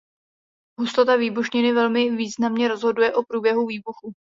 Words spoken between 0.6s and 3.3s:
Hustota výbušniny velmi významně rozhoduje o